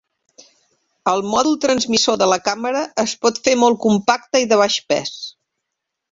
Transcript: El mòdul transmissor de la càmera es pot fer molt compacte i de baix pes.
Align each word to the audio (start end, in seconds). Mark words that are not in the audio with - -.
El 1.11 1.19
mòdul 1.33 1.57
transmissor 1.65 2.17
de 2.21 2.27
la 2.31 2.39
càmera 2.47 2.81
es 3.03 3.13
pot 3.25 3.37
fer 3.49 3.53
molt 3.65 3.79
compacte 3.83 4.41
i 4.45 4.49
de 4.55 4.59
baix 4.63 4.79
pes. 4.93 5.13